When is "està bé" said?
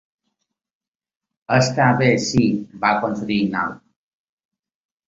1.57-2.09